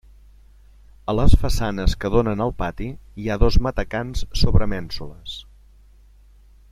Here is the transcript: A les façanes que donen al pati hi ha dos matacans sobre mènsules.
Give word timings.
A 1.11 1.13
les 1.17 1.35
façanes 1.41 1.93
que 2.03 2.11
donen 2.15 2.41
al 2.45 2.55
pati 2.63 2.87
hi 3.25 3.29
ha 3.29 3.37
dos 3.45 3.59
matacans 3.67 4.25
sobre 4.43 4.69
mènsules. 4.73 5.37